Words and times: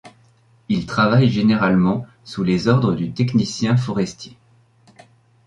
Il 0.67 0.87
travaille 0.87 1.29
généralement 1.29 2.07
sous 2.23 2.41
les 2.43 2.67
ordres 2.67 2.95
du 2.95 3.11
technicien 3.11 3.77
forestier. 3.77 4.35